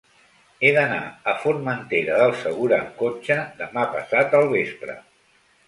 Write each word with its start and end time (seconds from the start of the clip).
He 0.61 0.69
d'anar 0.77 1.01
a 1.33 1.35
Formentera 1.43 2.17
del 2.23 2.33
Segura 2.41 2.81
amb 2.87 2.97
cotxe 3.03 3.39
demà 3.63 3.87
passat 3.95 4.37
al 4.43 4.51
vespre. 4.59 5.01